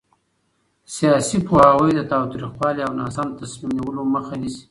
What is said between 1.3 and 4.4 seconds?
پوهاوی د تاوتریخوالي او ناسم تصمیم نیولو مخه